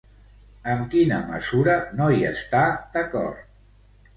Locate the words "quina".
0.93-1.19